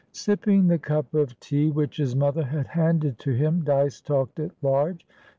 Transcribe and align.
Sipping 0.13 0.65
the 0.67 0.79
cup 0.79 1.13
of 1.13 1.39
tea 1.39 1.69
which 1.69 1.97
his 1.97 2.15
mother 2.15 2.43
had 2.45 2.65
handed 2.65 3.19
to 3.19 3.33
him, 3.33 3.63
Dyce 3.63 4.01
talked 4.01 4.39
at 4.39 4.49
large. 4.63 5.05